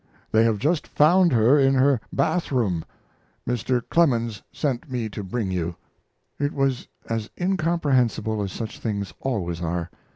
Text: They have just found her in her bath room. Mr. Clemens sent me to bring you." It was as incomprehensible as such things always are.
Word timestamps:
They 0.31 0.45
have 0.45 0.57
just 0.57 0.87
found 0.87 1.31
her 1.31 1.59
in 1.59 1.75
her 1.75 2.01
bath 2.11 2.51
room. 2.51 2.83
Mr. 3.47 3.83
Clemens 3.87 4.41
sent 4.51 4.89
me 4.89 5.09
to 5.09 5.23
bring 5.23 5.51
you." 5.51 5.75
It 6.39 6.53
was 6.53 6.87
as 7.07 7.29
incomprehensible 7.39 8.41
as 8.41 8.51
such 8.51 8.79
things 8.79 9.13
always 9.21 9.61
are. 9.61 9.91